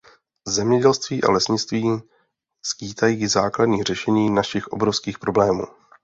Zemědělství 0.47 1.23
a 1.23 1.31
lesnictví 1.31 1.87
skýtají 2.65 3.27
základní 3.27 3.83
řešení 3.83 4.29
našich 4.29 4.67
obrovských 4.67 5.19
problémů. 5.19 5.63